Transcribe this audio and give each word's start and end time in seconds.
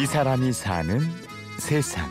이 0.00 0.06
사람이 0.06 0.52
사는 0.52 1.00
세상. 1.58 2.08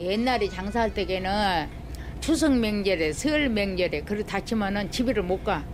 옛날에 0.00 0.48
장사할 0.48 0.92
때에는 0.92 1.68
추석 2.20 2.56
명절에 2.58 3.12
설 3.12 3.48
명절에 3.48 4.00
그렇게 4.02 4.24
다치면은 4.26 4.90
집에를 4.90 5.22
못 5.22 5.44
가. 5.44 5.64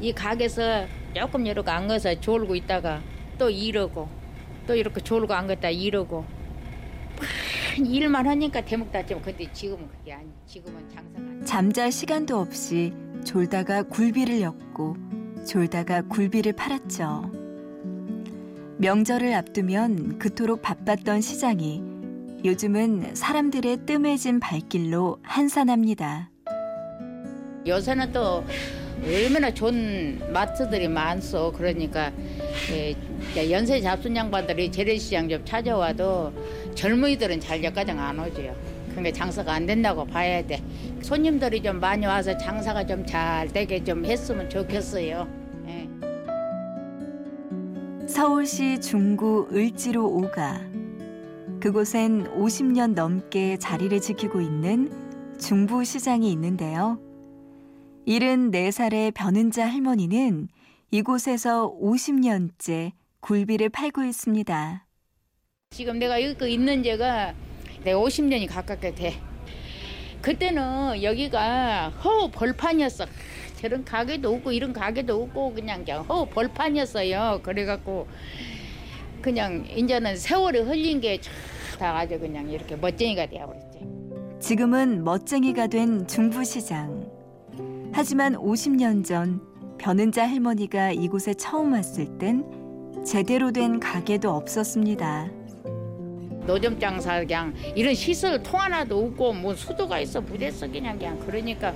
이 0.00 0.12
가게에서 0.12 0.86
조금 1.14 1.46
이렇게 1.46 1.70
안 1.70 1.86
가서 1.86 2.20
졸고 2.20 2.56
있다가 2.56 3.00
또 3.38 3.50
이러고 3.50 4.08
또 4.66 4.74
이렇게 4.74 5.00
졸고 5.00 5.32
안 5.32 5.46
갔다 5.46 5.70
이러고 5.70 6.24
일만 7.78 8.26
하니까 8.26 8.60
대목 8.62 8.90
다치면 8.90 9.22
근데 9.22 9.52
지금은 9.52 9.88
그게 9.88 10.12
아니 10.12 10.28
지금은 10.44 10.88
장사가 10.88 11.38
돼. 11.38 11.44
잠잘 11.44 11.92
시간도 11.92 12.36
없이 12.36 12.92
졸다가 13.24 13.84
굴비를 13.84 14.40
엮고 14.40 14.96
졸다가 15.46 16.02
굴비를 16.02 16.54
팔았죠. 16.54 17.37
명절을 18.80 19.34
앞두면 19.34 20.18
그토록 20.18 20.62
바빴던 20.62 21.20
시장이 21.20 21.82
요즘은 22.44 23.16
사람들의 23.16 23.78
뜸해진 23.86 24.38
발길로 24.38 25.18
한산합니다. 25.24 26.30
요새는 27.66 28.12
또 28.12 28.44
얼마나 29.04 29.52
좋은 29.52 30.20
마트들이 30.32 30.86
많소. 30.86 31.52
그러니까 31.56 32.12
예, 32.70 33.50
연세 33.50 33.80
잡순 33.80 34.14
양반들이 34.14 34.70
재래시장 34.70 35.28
좀 35.28 35.44
찾아와도 35.44 36.32
젊은이들은 36.76 37.40
잘 37.40 37.62
여기까지 37.64 37.90
안 37.92 38.18
오지요. 38.20 38.54
그러니까 38.90 39.16
장사가 39.16 39.52
안 39.52 39.66
된다고 39.66 40.04
봐야 40.04 40.40
돼. 40.46 40.62
손님들이 41.02 41.60
좀 41.62 41.80
많이 41.80 42.06
와서 42.06 42.36
장사가 42.38 42.86
좀 42.86 43.04
잘 43.06 43.48
되게 43.48 43.82
좀 43.82 44.04
했으면 44.04 44.48
좋겠어요. 44.48 45.26
예. 48.08 48.12
서울시 48.12 48.80
중구 48.80 49.48
을지로 49.52 50.02
5가 50.10 51.60
그곳엔 51.60 52.24
50년 52.34 52.94
넘게 52.94 53.58
자리를 53.58 54.00
지키고 54.00 54.40
있는 54.40 54.90
중부시장이 55.38 56.30
있는데요. 56.32 56.98
74살의 58.06 59.12
변은자 59.14 59.66
할머니는 59.66 60.48
이곳에서 60.90 61.76
50년째 61.80 62.92
굴비를 63.20 63.68
팔고 63.68 64.02
있습니다. 64.04 64.86
지금 65.70 65.98
내가 65.98 66.22
여기 66.22 66.52
있는 66.52 66.82
지가 66.82 67.34
내가 67.84 67.98
50년이 68.00 68.48
가깝게 68.48 68.94
돼. 68.94 69.20
그때는 70.22 71.02
여기가 71.02 71.90
허 71.90 72.30
벌판이었어. 72.30 73.04
저런 73.58 73.84
가게도 73.84 74.32
없고 74.34 74.52
이런 74.52 74.72
가게도 74.72 75.22
없고 75.22 75.54
그냥 75.54 75.84
그냥 75.84 76.04
허 76.04 76.24
벌판이었어요. 76.24 77.40
그래갖고 77.42 78.06
그냥 79.20 79.64
이제는 79.76 80.16
세월이 80.16 80.60
흘린 80.60 81.00
게 81.00 81.18
다 81.78 81.96
아주 81.96 82.18
그냥 82.18 82.50
이렇게 82.50 82.74
멋쟁이가 82.74 83.26
되어버렸지. 83.26 83.78
지금은 84.40 85.04
멋쟁이가 85.04 85.68
된 85.68 86.06
중부시장. 86.08 87.08
하지만 87.92 88.34
50년 88.34 89.04
전 89.04 89.40
변은자 89.78 90.26
할머니가 90.26 90.90
이곳에 90.90 91.34
처음 91.34 91.72
왔을 91.72 92.18
땐 92.18 92.44
제대로 93.06 93.52
된 93.52 93.78
가게도 93.78 94.28
없었습니다. 94.28 95.30
노점 96.46 96.80
장사 96.80 97.20
그냥 97.20 97.54
이런 97.76 97.94
시설 97.94 98.42
통 98.42 98.58
하나도 98.60 98.98
없고 98.98 99.34
뭐 99.34 99.54
수도가 99.54 100.00
있어 100.00 100.20
부댔어 100.20 100.66
그냥 100.68 100.98
그냥 100.98 101.18
그러니까 101.20 101.72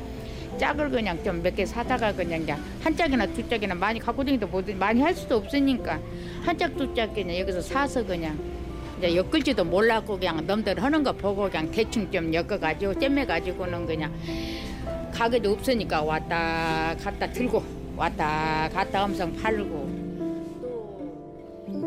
짝을 0.58 0.90
그냥 0.90 1.22
좀 1.24 1.40
몇 1.42 1.54
개 1.56 1.64
사다가 1.66 2.12
그냥 2.12 2.46
한 2.82 2.96
짝이나 2.96 3.26
두 3.26 3.46
짝이나 3.48 3.74
많이 3.74 3.98
갖고 4.00 4.24
다니도 4.24 4.46
못 4.48 4.68
많이 4.74 5.00
할 5.00 5.14
수도 5.14 5.36
없으니까 5.36 6.00
한 6.44 6.56
짝 6.58 6.76
두 6.76 6.92
짝 6.94 7.12
그냥 7.14 7.38
여기서 7.38 7.60
사서 7.60 8.04
그냥 8.04 8.38
이제 8.98 9.16
엮을지도 9.16 9.64
몰랐고 9.64 10.18
그냥 10.18 10.46
넘들 10.46 10.80
하는 10.82 11.02
거 11.02 11.12
보고 11.12 11.48
그냥 11.50 11.70
대충 11.70 12.10
좀 12.10 12.32
엮어가지고 12.32 12.98
잼매가지고는 12.98 13.86
그냥 13.86 14.12
가게도 15.12 15.50
없으니까 15.52 16.02
왔다 16.02 16.94
갔다 17.02 17.30
들고 17.30 17.62
왔다 17.96 18.68
갔다 18.72 19.04
엄청 19.04 19.34
팔고 19.36 20.02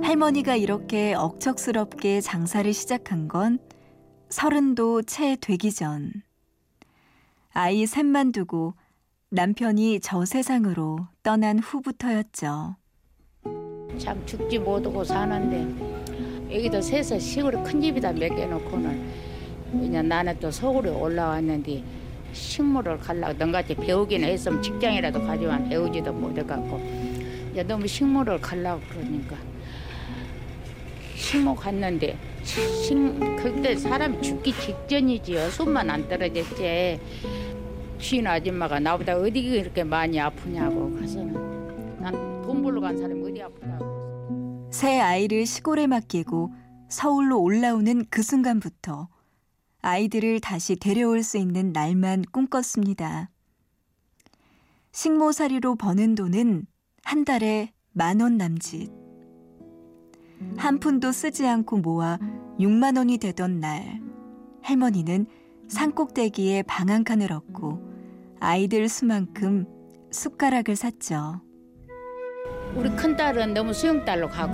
할머니가 0.04 0.56
이렇게 0.56 1.14
억척스럽게 1.14 2.22
장사를 2.22 2.72
시작한 2.74 3.28
건 3.28 3.60
서른도 4.30 5.02
채 5.04 5.38
되기 5.40 5.72
전. 5.72 6.12
아이 7.58 7.86
셋만 7.86 8.34
두고 8.34 8.74
남편이 9.30 10.02
저 10.02 10.26
세상으로 10.26 11.08
떠난 11.24 11.58
후부터였죠. 11.58 12.76
참 13.98 14.26
죽지 14.26 14.60
못하고 14.60 15.06
사는데 15.06 16.54
여기도 16.54 16.82
셋서 16.82 17.18
시골에 17.18 17.64
큰 17.64 17.80
집이다 17.80 18.12
몇개 18.12 18.46
놓고는 18.46 19.10
그냥 19.72 20.06
나는 20.10 20.38
또 20.38 20.52
서울에 20.52 20.90
올라왔는데 20.90 21.82
식물을 22.34 22.98
갈라고 22.98 23.46
너같이 23.46 23.74
배우기는 23.74 24.28
했으면 24.28 24.62
직장이라도 24.62 25.22
가지만 25.22 25.70
배우지도 25.70 26.12
못해갖고 26.12 26.78
야 27.56 27.64
너무 27.64 27.88
식물을 27.88 28.42
갈라고 28.42 28.82
그러니까 28.90 29.38
식물 31.16 31.56
갔는데 31.56 32.18
식, 32.46 32.96
그때 33.38 33.76
사람이 33.76 34.22
죽기 34.22 34.54
직전이지요 34.54 35.50
숨만 35.50 35.90
안 35.90 36.08
떨어졌지 36.08 37.00
주인 37.98 38.28
아줌마가 38.28 38.80
나보다 38.80 39.18
어디 39.18 39.40
이렇게 39.40 39.84
많이 39.84 40.20
아프냐고 40.20 40.92
그래서는 40.92 41.34
난 42.02 42.36
돈 42.46 42.62
벌러 42.62 42.80
간 42.80 42.96
사람이 42.98 43.24
어디 43.32 43.42
아프다고 43.42 44.70
새 44.72 45.00
아이를 45.00 45.46
시골에 45.48 45.88
맡기고 45.88 46.54
서울로 46.90 47.42
올라오는 47.42 48.06
그 48.12 48.22
순간부터 48.22 49.10
아이들을 49.82 50.40
다시 50.42 50.76
데려올 50.76 51.24
수 51.24 51.38
있는 51.40 51.72
날만 51.74 52.26
꿈꿨습니다. 52.32 53.32
식모살이로 54.92 55.76
버는 55.76 56.16
돈은 56.16 56.68
한 57.04 57.26
달에 57.26 57.72
만 57.92 58.22
원 58.22 58.38
남짓. 58.38 59.05
한 60.58 60.80
푼도 60.80 61.12
쓰지 61.12 61.46
않고 61.48 61.78
모아 61.78 62.18
6만 62.60 62.98
원이 62.98 63.18
되던 63.18 63.60
날, 63.60 64.00
할머니는 64.62 65.28
산꼭대기에 65.68 66.64
방 66.64 66.90
한 66.90 67.04
칸을 67.04 67.32
얻고 67.32 67.82
아이들 68.40 68.88
수만큼 68.88 69.66
숟가락을 70.12 70.76
샀죠. 70.76 71.42
우리 72.76 72.90
큰 72.92 73.16
딸은 73.16 73.54
너무 73.54 73.74
수영딸로 73.74 74.30
가고 74.30 74.54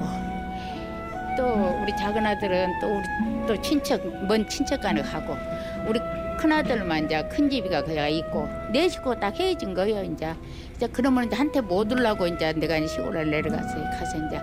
또 1.37 1.43
우리 1.81 1.95
작은 1.95 2.25
아들은 2.25 2.79
또 2.79 2.87
우리 2.87 3.03
또 3.47 3.61
친척 3.61 4.01
먼 4.27 4.47
친척간에 4.47 5.01
가고 5.01 5.35
우리 5.87 5.99
큰 6.39 6.51
아들만 6.51 7.05
이제 7.05 7.27
큰 7.29 7.49
집이가 7.49 7.83
그가 7.83 8.07
있고 8.07 8.47
내 8.71 8.87
식구 8.89 9.19
딱 9.19 9.37
헤어진 9.39 9.73
거예요 9.73 10.03
이제 10.03 10.33
이제 10.75 10.87
그러면 10.87 11.25
이제 11.25 11.35
한테 11.35 11.61
못 11.61 11.91
올라고 11.91 12.27
이제 12.27 12.53
내가 12.53 12.85
시골에 12.85 13.25
내려갔어요 13.25 13.83
가서 13.91 14.17
이제 14.25 14.39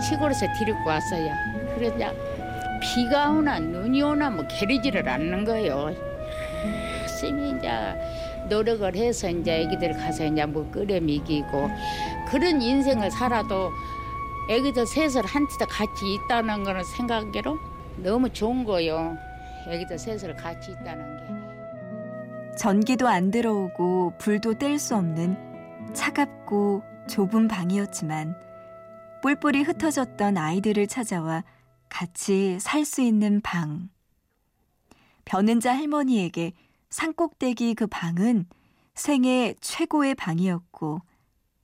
시골에서 0.00 0.46
데리고 0.58 0.78
왔어요 0.86 1.32
이제 1.76 2.10
비가 2.80 3.30
오나 3.30 3.58
눈이 3.58 4.02
오나 4.02 4.30
뭐 4.30 4.46
게리지를 4.46 5.08
않는 5.08 5.44
거예요 5.44 5.94
열심히 7.02 7.50
이제 7.50 7.68
노력을 8.48 8.94
해서 8.94 9.28
이제 9.28 9.62
애기들 9.62 9.92
가서 9.94 10.24
이제 10.24 10.46
뭐 10.46 10.70
끓여 10.70 11.00
먹이고 11.00 11.68
그런 12.28 12.62
인생을 12.62 13.10
살아도 13.10 13.70
애기들 14.48 14.86
셋을 14.86 15.26
한티도 15.26 15.66
같이 15.66 16.14
있다는 16.14 16.64
거는 16.64 16.82
생각으로 16.84 17.58
너무 17.98 18.30
좋은 18.30 18.64
거요. 18.64 19.16
애기들 19.68 19.98
셋을 19.98 20.34
같이 20.36 20.72
있다는 20.72 21.16
게. 21.18 22.56
전기도 22.56 23.08
안 23.08 23.30
들어오고 23.30 24.14
불도 24.18 24.54
뗄 24.54 24.78
수 24.78 24.96
없는 24.96 25.36
차갑고 25.92 26.82
좁은 27.06 27.48
방이었지만 27.48 28.34
뿔뿔이 29.22 29.62
흩어졌던 29.62 30.36
아이들을 30.36 30.86
찾아와 30.86 31.42
같이 31.88 32.58
살 32.60 32.84
수 32.84 33.00
있는 33.02 33.40
방. 33.40 33.88
변은자 35.24 35.74
할머니에게 35.74 36.52
산꼭대기 36.90 37.74
그 37.74 37.86
방은 37.86 38.46
생애 38.94 39.54
최고의 39.60 40.14
방이었고 40.14 41.00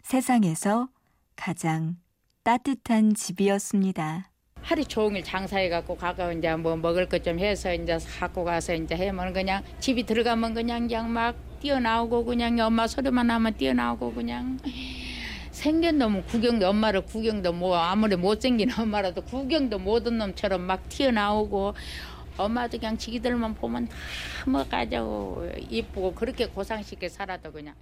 세상에서 0.03 0.89
가장 1.37 1.97
따뜻한 2.43 3.15
집이었습니다. 3.15 4.31
하루 4.61 4.85
종일 4.85 5.23
장사해 5.25 5.69
갖고 5.69 5.97
가가 5.97 6.33
이제 6.33 6.55
뭐 6.57 6.77
먹을 6.77 7.09
것 7.09 7.23
좀 7.23 7.39
해서 7.39 7.73
이제 7.73 7.99
갖고 8.19 8.45
가서 8.45 8.75
이제 8.75 8.97
해면 8.97 9.33
그냥 9.33 9.63
집이 9.81 10.05
들어가면 10.05 10.55
그냥 10.55 10.87
그냥 10.89 11.13
막 11.13 11.37
뛰어나오고 11.61 12.25
그냥 12.25 12.59
엄마 12.59 12.87
소리만 12.87 13.27
나면 13.27 13.57
뛰어나오고 13.57 14.13
그냥 14.15 14.59
생긴 15.65 15.97
놈은 15.97 16.27
구경도 16.27 16.69
엄마를 16.69 17.01
구경도 17.07 17.55
뭐 17.55 17.75
아무리 17.75 18.17
못생긴 18.17 18.71
엄마라도 18.79 19.23
구경도 19.23 19.79
못한 19.79 20.19
놈처럼 20.19 20.61
막 20.61 20.87
튀어나오고 20.91 21.73
엄마도 22.37 22.79
그냥 22.79 22.99
지기들만 22.99 23.55
보면 23.55 23.89
다 23.89 23.95
뭐가지고 24.47 25.49
이쁘고 25.71 26.13
그렇게 26.17 26.49
고상쉽게 26.49 27.09
살아도 27.09 27.51
그냥 27.51 27.75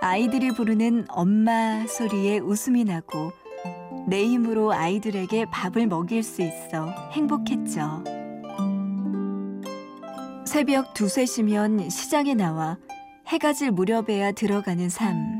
아이들이 0.00 0.50
부르는 0.50 1.04
엄마 1.10 1.86
소리에 1.86 2.38
웃음이 2.38 2.84
나고 2.84 3.32
내 4.08 4.24
힘으로 4.24 4.72
아이들에게 4.72 5.44
밥을 5.50 5.88
먹일 5.88 6.22
수 6.22 6.40
있어 6.40 7.10
행복했죠. 7.12 8.04
새벽 10.46 10.94
두세 10.94 11.26
시면 11.26 11.90
시장에 11.90 12.32
나와 12.32 12.78
해가 13.26 13.52
질 13.52 13.72
무렵에야 13.72 14.32
들어가는 14.32 14.88
삶. 14.88 15.37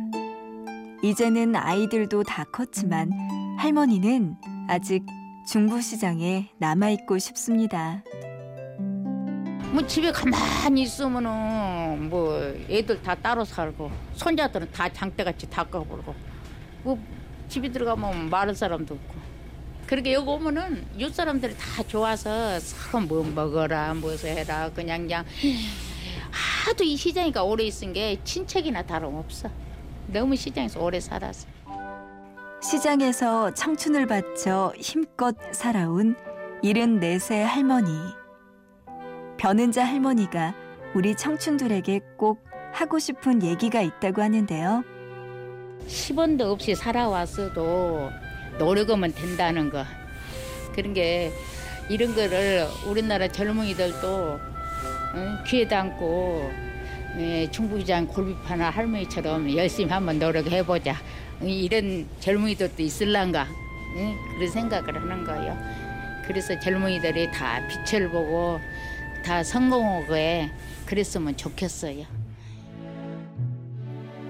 이제는 1.02 1.54
아이들도 1.54 2.24
다 2.24 2.44
컸지만 2.44 3.12
할머니는 3.58 4.36
아직 4.68 5.04
중부시장에 5.46 6.50
남아있고 6.58 7.18
싶습니다. 7.18 8.02
뭐 9.70 9.86
집에 9.86 10.10
가만히 10.10 10.82
있으면은 10.82 12.08
뭐 12.10 12.36
애들 12.68 13.00
다 13.02 13.14
따로 13.14 13.44
살고 13.44 13.90
손자들은 14.14 14.72
다 14.72 14.88
장대같이 14.88 15.48
다 15.48 15.62
까불고 15.62 16.14
뭐 16.82 16.98
집에 17.48 17.70
들어가면 17.70 18.28
말할 18.28 18.54
사람도 18.54 18.94
없고. 18.94 19.28
그렇게 19.86 20.12
여기 20.12 20.28
오면은 20.28 20.84
옆 21.00 21.14
사람들이 21.14 21.54
다 21.56 21.82
좋아서 21.86 22.58
서로 22.60 23.06
뭐 23.06 23.24
먹어라 23.24 23.94
무엇을 23.94 24.30
해라 24.30 24.70
그냥 24.74 25.02
그냥. 25.02 25.24
하도 26.30 26.84
이 26.84 26.96
시장이가 26.96 27.42
오래 27.44 27.64
있은 27.64 27.92
게 27.94 28.18
친척이나 28.24 28.82
다름없어 28.82 29.48
너무 30.08 30.36
시장에서 30.36 30.80
오래 30.80 30.98
살아서 31.00 31.46
시장에서 32.62 33.52
청춘을 33.54 34.06
바쳐 34.06 34.72
힘껏 34.76 35.36
살아온 35.52 36.16
74세 36.62 37.42
할머니. 37.42 37.92
변은자 39.36 39.84
할머니가 39.84 40.54
우리 40.94 41.14
청춘들에게 41.14 42.00
꼭 42.16 42.44
하고 42.72 42.98
싶은 42.98 43.42
얘기가 43.42 43.80
있다고 43.80 44.22
하는데요. 44.22 44.82
10원도 45.86 46.42
없이 46.52 46.74
살아왔어도 46.74 48.10
노력하면 48.58 49.12
된다는 49.14 49.70
거 49.70 49.84
그런 50.74 50.92
게 50.94 51.32
이런 51.88 52.14
거를 52.14 52.66
우리나라 52.88 53.28
젊은이들도 53.28 54.40
응, 55.14 55.38
귀에 55.46 55.68
담고 55.68 56.50
예, 56.52 56.67
중부시장 57.50 58.06
골비파나 58.06 58.70
할머니처럼 58.70 59.54
열심히 59.56 59.90
한번 59.90 60.18
노력해보자 60.18 60.96
이런 61.42 62.06
젊은이들도 62.20 62.82
있을란가 62.82 63.46
응? 63.96 64.16
그런 64.34 64.50
생각을 64.50 64.94
하는 64.94 65.24
거예요 65.24 65.56
그래서 66.26 66.58
젊은이들이 66.58 67.30
다 67.32 67.60
빛을 67.68 68.10
보고 68.10 68.60
다 69.24 69.42
성공하게 69.42 70.50
그랬으면 70.86 71.36
좋겠어요 71.36 72.18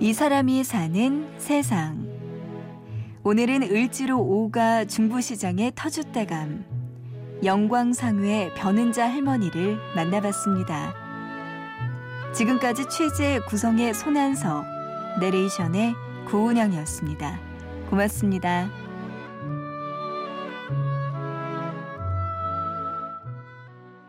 이 0.01 0.13
사람이 0.13 0.63
사는 0.63 1.29
세상. 1.39 2.07
오늘은 3.25 3.65
을지로 3.65 4.17
5가 4.17 4.89
중부시장의 4.89 5.73
터줏대감 5.73 6.63
영광상회 7.43 8.55
변은자 8.55 9.11
할머니를 9.11 9.77
만나봤습니다. 9.97 11.08
지금까지 12.39 12.85
취재 12.89 13.41
구성의 13.49 13.95
손한석, 13.95 14.65
내레이션의 15.19 15.97
구은영이었습니다. 16.29 17.41
고맙습니다. 17.91 18.69